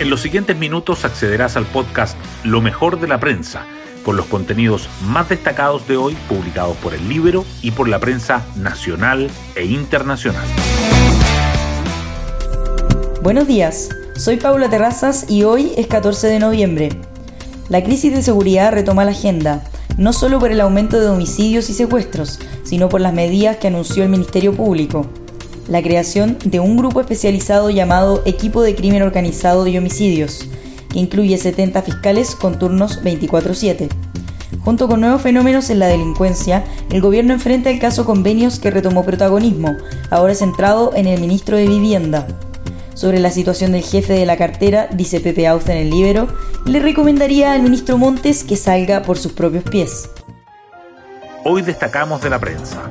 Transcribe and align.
En 0.00 0.10
los 0.10 0.20
siguientes 0.20 0.56
minutos 0.56 1.04
accederás 1.04 1.56
al 1.56 1.66
podcast 1.66 2.16
Lo 2.44 2.60
mejor 2.60 3.00
de 3.00 3.08
la 3.08 3.18
prensa, 3.18 3.66
con 4.04 4.16
los 4.16 4.26
contenidos 4.26 4.88
más 5.02 5.28
destacados 5.28 5.88
de 5.88 5.96
hoy 5.96 6.16
publicados 6.28 6.76
por 6.76 6.94
el 6.94 7.08
libro 7.08 7.44
y 7.62 7.72
por 7.72 7.88
la 7.88 7.98
prensa 7.98 8.46
nacional 8.54 9.28
e 9.56 9.64
internacional. 9.64 10.46
Buenos 13.22 13.48
días, 13.48 13.88
soy 14.14 14.36
Paula 14.36 14.70
Terrazas 14.70 15.28
y 15.28 15.42
hoy 15.42 15.72
es 15.76 15.88
14 15.88 16.28
de 16.28 16.38
noviembre. 16.38 16.90
La 17.68 17.82
crisis 17.82 18.12
de 18.12 18.22
seguridad 18.22 18.72
retoma 18.72 19.04
la 19.04 19.10
agenda, 19.10 19.64
no 19.96 20.12
solo 20.12 20.38
por 20.38 20.52
el 20.52 20.60
aumento 20.60 21.00
de 21.00 21.08
homicidios 21.08 21.68
y 21.70 21.74
secuestros, 21.74 22.38
sino 22.62 22.88
por 22.88 23.00
las 23.00 23.14
medidas 23.14 23.56
que 23.56 23.66
anunció 23.66 24.04
el 24.04 24.10
Ministerio 24.10 24.54
Público 24.54 25.10
la 25.68 25.82
creación 25.82 26.38
de 26.44 26.60
un 26.60 26.76
grupo 26.76 27.00
especializado 27.00 27.70
llamado 27.70 28.22
Equipo 28.24 28.62
de 28.62 28.74
Crimen 28.74 29.02
Organizado 29.02 29.66
y 29.66 29.76
Homicidios, 29.76 30.48
que 30.90 30.98
incluye 30.98 31.36
70 31.36 31.82
fiscales 31.82 32.34
con 32.34 32.58
turnos 32.58 33.02
24/7. 33.02 33.88
Junto 34.64 34.88
con 34.88 35.00
nuevos 35.00 35.22
fenómenos 35.22 35.70
en 35.70 35.78
la 35.78 35.86
delincuencia, 35.86 36.64
el 36.90 37.00
gobierno 37.00 37.34
enfrenta 37.34 37.70
el 37.70 37.78
caso 37.78 38.04
convenios 38.04 38.58
que 38.58 38.70
retomó 38.70 39.04
protagonismo, 39.04 39.76
ahora 40.10 40.34
centrado 40.34 40.92
en 40.94 41.06
el 41.06 41.20
ministro 41.20 41.56
de 41.56 41.66
Vivienda. 41.66 42.26
Sobre 42.94 43.20
la 43.20 43.30
situación 43.30 43.72
del 43.72 43.82
jefe 43.82 44.14
de 44.14 44.26
la 44.26 44.36
cartera, 44.36 44.88
dice 44.92 45.20
Pepe 45.20 45.46
Auza 45.46 45.72
en 45.72 45.78
el 45.78 45.90
Libero, 45.90 46.28
le 46.64 46.80
recomendaría 46.80 47.52
al 47.52 47.62
ministro 47.62 47.96
Montes 47.96 48.42
que 48.42 48.56
salga 48.56 49.02
por 49.02 49.18
sus 49.18 49.32
propios 49.32 49.64
pies. 49.64 50.10
Hoy 51.44 51.62
destacamos 51.62 52.20
de 52.20 52.30
la 52.30 52.40
prensa. 52.40 52.90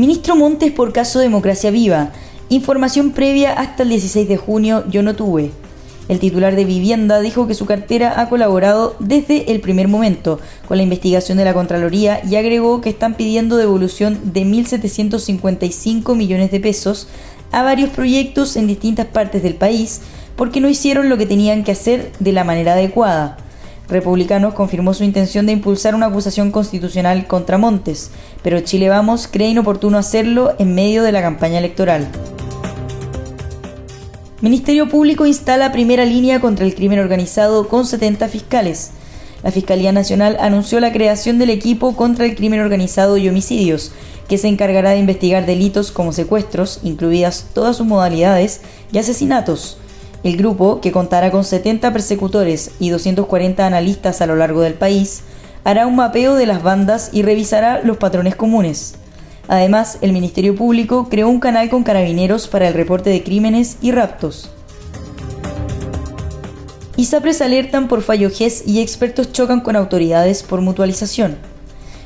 Ministro 0.00 0.34
Montes 0.34 0.72
por 0.72 0.94
caso 0.94 1.18
Democracia 1.18 1.70
Viva. 1.70 2.10
Información 2.48 3.10
previa 3.10 3.52
hasta 3.52 3.82
el 3.82 3.90
16 3.90 4.26
de 4.30 4.38
junio 4.38 4.82
yo 4.88 5.02
no 5.02 5.14
tuve. 5.14 5.50
El 6.08 6.18
titular 6.18 6.56
de 6.56 6.64
Vivienda 6.64 7.20
dijo 7.20 7.46
que 7.46 7.52
su 7.52 7.66
cartera 7.66 8.18
ha 8.18 8.30
colaborado 8.30 8.96
desde 8.98 9.52
el 9.52 9.60
primer 9.60 9.88
momento 9.88 10.40
con 10.66 10.78
la 10.78 10.84
investigación 10.84 11.36
de 11.36 11.44
la 11.44 11.52
Contraloría 11.52 12.22
y 12.26 12.36
agregó 12.36 12.80
que 12.80 12.88
están 12.88 13.12
pidiendo 13.12 13.58
devolución 13.58 14.32
de 14.32 14.46
1.755 14.46 16.16
millones 16.16 16.50
de 16.50 16.60
pesos 16.60 17.06
a 17.52 17.62
varios 17.62 17.90
proyectos 17.90 18.56
en 18.56 18.68
distintas 18.68 19.04
partes 19.04 19.42
del 19.42 19.56
país 19.56 20.00
porque 20.34 20.62
no 20.62 20.70
hicieron 20.70 21.10
lo 21.10 21.18
que 21.18 21.26
tenían 21.26 21.62
que 21.62 21.72
hacer 21.72 22.10
de 22.20 22.32
la 22.32 22.44
manera 22.44 22.72
adecuada. 22.72 23.36
Republicanos 23.90 24.54
confirmó 24.54 24.94
su 24.94 25.02
intención 25.02 25.46
de 25.46 25.52
impulsar 25.52 25.96
una 25.96 26.06
acusación 26.06 26.52
constitucional 26.52 27.26
contra 27.26 27.58
Montes, 27.58 28.12
pero 28.42 28.60
Chile 28.60 28.88
Vamos 28.88 29.28
cree 29.28 29.48
inoportuno 29.48 29.98
hacerlo 29.98 30.54
en 30.60 30.76
medio 30.76 31.02
de 31.02 31.10
la 31.10 31.20
campaña 31.20 31.58
electoral. 31.58 32.08
Ministerio 34.40 34.88
Público 34.88 35.26
instala 35.26 35.72
primera 35.72 36.04
línea 36.04 36.40
contra 36.40 36.64
el 36.64 36.76
crimen 36.76 37.00
organizado 37.00 37.66
con 37.66 37.84
70 37.84 38.28
fiscales. 38.28 38.92
La 39.42 39.50
Fiscalía 39.50 39.90
Nacional 39.90 40.36
anunció 40.38 40.78
la 40.78 40.92
creación 40.92 41.38
del 41.38 41.50
equipo 41.50 41.96
contra 41.96 42.26
el 42.26 42.36
crimen 42.36 42.60
organizado 42.60 43.16
y 43.16 43.28
homicidios, 43.28 43.90
que 44.28 44.38
se 44.38 44.46
encargará 44.46 44.90
de 44.90 44.98
investigar 44.98 45.46
delitos 45.46 45.90
como 45.90 46.12
secuestros, 46.12 46.78
incluidas 46.84 47.46
todas 47.52 47.76
sus 47.76 47.86
modalidades, 47.86 48.60
y 48.92 48.98
asesinatos. 48.98 49.79
El 50.22 50.36
grupo, 50.36 50.80
que 50.80 50.92
contará 50.92 51.30
con 51.30 51.44
70 51.44 51.92
persecutores 51.92 52.72
y 52.78 52.90
240 52.90 53.66
analistas 53.66 54.20
a 54.20 54.26
lo 54.26 54.36
largo 54.36 54.60
del 54.60 54.74
país, 54.74 55.22
hará 55.64 55.86
un 55.86 55.96
mapeo 55.96 56.34
de 56.34 56.46
las 56.46 56.62
bandas 56.62 57.10
y 57.12 57.22
revisará 57.22 57.80
los 57.82 57.96
patrones 57.96 58.36
comunes. 58.36 58.96
Además, 59.48 59.98
el 60.02 60.12
Ministerio 60.12 60.54
Público 60.54 61.08
creó 61.10 61.28
un 61.28 61.40
canal 61.40 61.70
con 61.70 61.84
carabineros 61.84 62.48
para 62.48 62.68
el 62.68 62.74
reporte 62.74 63.10
de 63.10 63.22
crímenes 63.22 63.78
y 63.80 63.92
raptos. 63.92 64.50
ISAPRES 66.96 67.40
alertan 67.40 67.88
por 67.88 68.02
fallo 68.02 68.30
GES 68.30 68.64
y 68.66 68.80
expertos 68.80 69.32
chocan 69.32 69.62
con 69.62 69.74
autoridades 69.74 70.42
por 70.42 70.60
mutualización. 70.60 71.38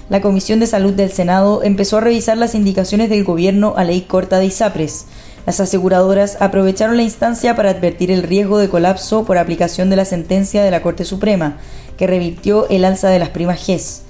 La 0.09 0.21
Comisión 0.21 0.61
de 0.61 0.69
Salud 0.69 0.93
del 0.93 1.11
Senado 1.11 1.65
empezó 1.65 1.99
a 1.99 2.01
revisar 2.01 2.39
las 2.39 2.55
indicaciones 2.55 3.11
del 3.11 3.25
gobierno 3.25 3.75
a 3.77 3.83
ley 3.83 4.03
corta 4.03 4.39
de 4.39 4.47
ISAPRES, 4.47 5.07
las 5.47 5.61
aseguradoras 5.61 6.39
aprovecharon 6.41 6.97
la 6.97 7.03
instancia 7.03 7.55
para 7.55 7.71
advertir 7.71 8.11
el 8.11 8.23
riesgo 8.23 8.59
de 8.59 8.69
colapso 8.69 9.25
por 9.25 9.37
aplicación 9.37 9.91
de 9.91 9.97
la 9.97 10.05
sentencia 10.05 10.63
de 10.63 10.71
la 10.71 10.83
Corte 10.83 11.05
Suprema, 11.05 11.59
que 11.99 12.07
revirtió 12.07 12.69
el 12.71 12.85
alza 12.85 13.09
de 13.09 13.19
las 13.19 13.29
primas 13.29 13.65
GES. 13.65 14.03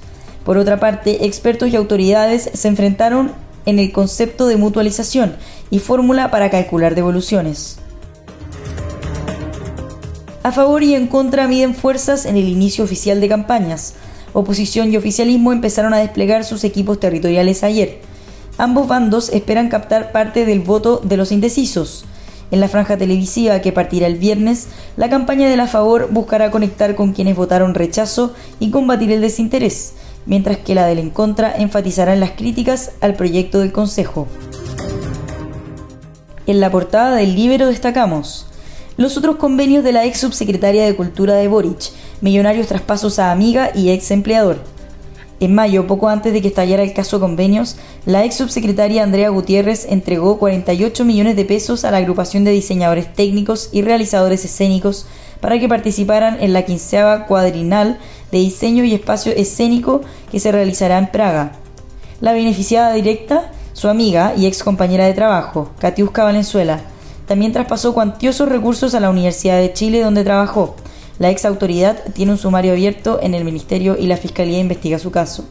Por 0.44 0.58
otra 0.58 0.78
parte, 0.78 1.24
expertos 1.24 1.70
y 1.70 1.76
autoridades 1.76 2.50
se 2.52 2.68
enfrentaron 2.68 3.32
en 3.66 3.78
el 3.78 3.92
concepto 3.92 4.46
de 4.46 4.56
mutualización 4.56 5.36
y 5.70 5.78
fórmula 5.78 6.30
para 6.30 6.50
calcular 6.50 6.94
devoluciones. 6.94 7.78
A 10.42 10.52
favor 10.52 10.82
y 10.82 10.94
en 10.94 11.06
contra 11.06 11.48
miden 11.48 11.74
fuerzas 11.74 12.26
en 12.26 12.36
el 12.36 12.46
inicio 12.48 12.84
oficial 12.84 13.20
de 13.20 13.28
campañas. 13.28 13.94
Oposición 14.34 14.92
y 14.92 14.96
oficialismo 14.98 15.52
empezaron 15.52 15.94
a 15.94 15.98
desplegar 15.98 16.44
sus 16.44 16.64
equipos 16.64 17.00
territoriales 17.00 17.64
ayer. 17.64 18.00
Ambos 18.56 18.86
bandos 18.86 19.30
esperan 19.30 19.68
captar 19.68 20.12
parte 20.12 20.44
del 20.46 20.60
voto 20.60 21.00
de 21.02 21.16
los 21.16 21.32
indecisos. 21.32 22.04
En 22.50 22.60
la 22.60 22.68
franja 22.68 22.96
televisiva 22.96 23.60
que 23.60 23.72
partirá 23.72 24.06
el 24.06 24.16
viernes, 24.16 24.68
la 24.96 25.10
campaña 25.10 25.48
de 25.48 25.56
la 25.56 25.66
favor 25.66 26.08
buscará 26.12 26.52
conectar 26.52 26.94
con 26.94 27.12
quienes 27.12 27.34
votaron 27.34 27.74
rechazo 27.74 28.32
y 28.60 28.70
combatir 28.70 29.10
el 29.10 29.20
desinterés, 29.20 29.94
mientras 30.24 30.58
que 30.58 30.76
la 30.76 30.86
del 30.86 31.00
en 31.00 31.10
contra 31.10 31.56
enfatizará 31.56 32.14
en 32.14 32.20
las 32.20 32.32
críticas 32.32 32.92
al 33.00 33.14
proyecto 33.14 33.58
del 33.58 33.72
Consejo. 33.72 34.28
En 36.46 36.60
la 36.60 36.70
portada 36.70 37.16
del 37.16 37.34
Libero 37.34 37.66
destacamos 37.66 38.46
los 38.96 39.16
otros 39.16 39.36
convenios 39.36 39.82
de 39.82 39.92
la 39.92 40.04
ex 40.04 40.18
subsecretaria 40.18 40.84
de 40.84 40.94
Cultura 40.94 41.34
de 41.34 41.48
Boric, 41.48 41.90
millonarios 42.20 42.68
traspasos 42.68 43.18
a 43.18 43.32
amiga 43.32 43.70
y 43.74 43.90
ex 43.90 44.12
empleador. 44.12 44.73
En 45.40 45.54
mayo, 45.54 45.86
poco 45.86 46.08
antes 46.08 46.32
de 46.32 46.40
que 46.40 46.48
estallara 46.48 46.82
el 46.82 46.92
caso 46.92 47.18
convenios, 47.18 47.76
la 48.06 48.24
ex 48.24 48.36
subsecretaria 48.36 49.02
Andrea 49.02 49.30
Gutiérrez 49.30 49.86
entregó 49.90 50.38
48 50.38 51.04
millones 51.04 51.34
de 51.34 51.44
pesos 51.44 51.84
a 51.84 51.90
la 51.90 51.98
agrupación 51.98 52.44
de 52.44 52.52
diseñadores 52.52 53.12
técnicos 53.12 53.68
y 53.72 53.82
realizadores 53.82 54.44
escénicos 54.44 55.06
para 55.40 55.58
que 55.58 55.68
participaran 55.68 56.38
en 56.40 56.52
la 56.52 56.62
quinceava 56.62 57.26
cuadrinal 57.26 57.98
de 58.30 58.38
diseño 58.38 58.84
y 58.84 58.94
espacio 58.94 59.32
escénico 59.32 60.02
que 60.30 60.40
se 60.40 60.52
realizará 60.52 60.98
en 60.98 61.08
Praga. 61.08 61.52
La 62.20 62.32
beneficiada 62.32 62.92
directa, 62.92 63.50
su 63.72 63.88
amiga 63.88 64.34
y 64.36 64.46
ex 64.46 64.62
compañera 64.62 65.04
de 65.04 65.14
trabajo, 65.14 65.70
Katiuska 65.80 66.22
Valenzuela, 66.22 66.80
también 67.26 67.52
traspasó 67.52 67.92
cuantiosos 67.92 68.48
recursos 68.48 68.94
a 68.94 69.00
la 69.00 69.10
Universidad 69.10 69.58
de 69.58 69.72
Chile 69.72 70.00
donde 70.00 70.24
trabajó 70.24 70.76
la 71.18 71.30
ex 71.30 71.44
autoridad 71.44 72.02
tiene 72.12 72.32
un 72.32 72.38
sumario 72.38 72.72
abierto 72.72 73.20
en 73.22 73.34
el 73.34 73.44
Ministerio 73.44 73.96
y 73.98 74.06
la 74.06 74.16
Fiscalía 74.16 74.58
investiga 74.58 74.98
su 74.98 75.10
caso. 75.10 75.44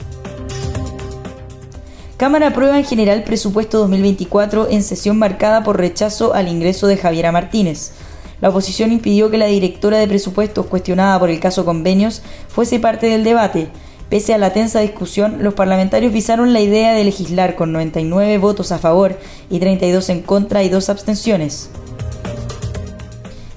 Cámara 2.17 2.47
aprueba 2.47 2.77
en 2.77 2.85
general 2.85 3.23
presupuesto 3.23 3.79
2024 3.79 4.69
en 4.69 4.83
sesión 4.83 5.17
marcada 5.17 5.63
por 5.63 5.77
rechazo 5.77 6.33
al 6.33 6.47
ingreso 6.47 6.87
de 6.87 6.97
Javiera 6.97 7.31
Martínez. 7.31 7.91
La 8.39 8.49
oposición 8.49 8.91
impidió 8.91 9.31
que 9.31 9.37
la 9.37 9.45
directora 9.45 9.97
de 9.97 10.07
presupuestos 10.07 10.65
cuestionada 10.65 11.17
por 11.17 11.29
el 11.29 11.39
caso 11.39 11.65
convenios 11.65 12.21
fuese 12.49 12.79
parte 12.79 13.07
del 13.07 13.23
debate. 13.23 13.69
Pese 14.09 14.33
a 14.33 14.37
la 14.37 14.53
tensa 14.53 14.79
discusión, 14.81 15.43
los 15.43 15.53
parlamentarios 15.53 16.13
visaron 16.13 16.53
la 16.53 16.59
idea 16.59 16.93
de 16.93 17.03
legislar 17.03 17.55
con 17.55 17.71
99 17.71 18.37
votos 18.37 18.71
a 18.71 18.79
favor 18.79 19.17
y 19.49 19.59
32 19.59 20.09
en 20.09 20.21
contra 20.21 20.61
y 20.61 20.69
dos 20.69 20.89
abstenciones. 20.89 21.69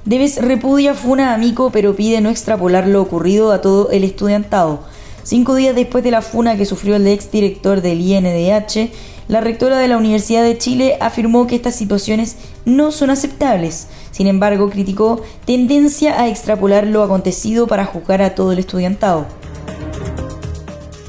Debes 0.07 0.37
repudia 0.41 0.95
Funa 0.95 1.35
Amico, 1.35 1.71
pero 1.73 1.97
pide 1.97 2.21
no 2.21 2.31
extrapolar 2.31 2.87
lo 2.87 3.03
ocurrido 3.03 3.51
a 3.51 3.61
todo 3.61 3.91
el 3.91 4.05
estudiantado. 4.05 4.85
Cinco 5.25 5.57
días 5.57 5.75
después 5.75 6.05
de 6.05 6.13
la 6.13 6.23
funa 6.23 6.57
que 6.57 6.65
sufrió 6.65 6.95
el 6.95 7.09
ex 7.09 7.33
director 7.33 7.83
del 7.83 8.01
INDH, 8.01 8.93
la 9.27 9.41
rectora 9.41 9.79
de 9.79 9.89
la 9.89 9.97
Universidad 9.97 10.45
de 10.45 10.59
Chile 10.59 10.97
afirmó 11.01 11.49
que 11.49 11.57
estas 11.57 11.75
situaciones 11.75 12.37
no 12.65 12.93
son 12.93 13.11
aceptables. 13.11 13.89
Sin 14.13 14.29
embargo, 14.29 14.71
criticó 14.71 15.23
tendencia 15.45 16.21
a 16.21 16.29
extrapolar 16.29 16.87
lo 16.87 17.03
acontecido 17.03 17.67
para 17.67 17.85
juzgar 17.85 18.23
a 18.23 18.37
todo 18.37 18.53
el 18.53 18.61
estudiantado. 18.61 19.27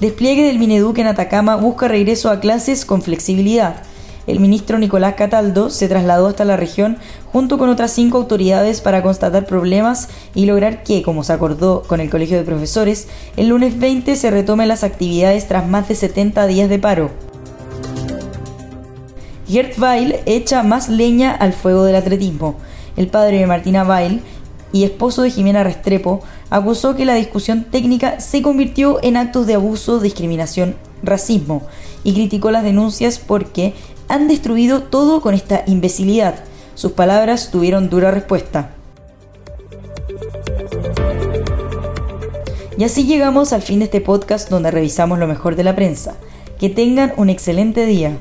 Despliegue 0.02 0.48
del 0.48 0.58
Mineduc 0.58 0.98
en 0.98 1.06
Atacama 1.06 1.56
busca 1.56 1.88
regreso 1.88 2.32
a 2.32 2.40
clases 2.40 2.84
con 2.84 3.04
flexibilidad 3.04 3.84
el 4.28 4.42
ministro 4.42 4.78
Nicolás 4.78 5.16
Cataldo 5.16 5.70
se 5.70 5.88
trasladó 5.88 6.28
hasta 6.28 6.46
la 6.46 6.58
región 6.58 6.98
junto 7.32 7.58
con 7.58 7.70
otras 7.70 7.92
cinco 7.92 8.18
autoridades 8.18 8.82
para 8.82 9.02
constatar 9.02 9.46
problemas 9.46 10.10
y 10.36 10.46
lograr 10.46 10.84
que, 10.84 11.02
como 11.02 11.24
se 11.24 11.34
acordó 11.34 11.84
con 11.84 12.02
el 12.02 12.10
Colegio 12.10 12.38
de 12.38 12.44
Profesores, 12.44 13.08
el 13.38 13.48
lunes 13.48 13.80
20 13.80 14.16
se 14.18 14.30
retomen 14.30 14.68
las 14.68 14.84
actividades 14.84 15.48
tras 15.48 15.68
más 15.68 15.88
de 15.88 15.96
70 15.96 16.46
días 16.48 16.70
de 16.70 16.78
paro. 16.78 17.10
Gert 19.48 19.80
Weil 19.80 20.20
echa 20.26 20.62
más 20.62 20.90
leña 20.90 21.32
al 21.32 21.54
fuego 21.54 21.86
del 21.86 21.96
atletismo. 21.96 22.56
El 22.98 23.08
padre 23.08 23.40
de 23.40 23.48
Martina 23.48 23.84
Weil 23.84 24.22
y 24.74 24.84
esposo 24.84 25.22
de 25.22 25.32
Jimena 25.32 25.64
Restrepo 25.64 26.22
acusó 26.50 26.96
que 26.96 27.06
la 27.06 27.14
discusión 27.14 27.64
técnica 27.64 28.20
se 28.20 28.42
convirtió 28.42 29.00
en 29.02 29.16
actos 29.16 29.48
de 29.48 29.54
abuso, 29.54 30.00
discriminación, 30.00 30.76
racismo 31.02 31.64
y 32.04 32.14
criticó 32.14 32.52
las 32.52 32.64
denuncias 32.64 33.20
porque 33.20 33.74
han 34.08 34.28
destruido 34.28 34.84
todo 34.84 35.22
con 35.22 35.34
esta 35.34 35.64
imbecilidad. 35.68 36.36
Sus 36.76 36.94
palabras 36.94 37.52
tuvieron 37.52 37.90
dura 37.90 38.12
respuesta. 38.12 38.72
Y 42.78 42.84
así 42.84 43.06
llegamos 43.06 43.54
al 43.54 43.64
fin 43.64 43.80
de 43.80 43.86
este 43.86 44.02
podcast 44.02 44.50
donde 44.50 44.70
revisamos 44.70 45.18
lo 45.18 45.28
mejor 45.28 45.56
de 45.56 45.64
la 45.64 45.76
prensa. 45.76 46.16
Que 46.60 46.70
tengan 46.70 47.14
un 47.18 47.30
excelente 47.30 47.86
día. 47.86 48.18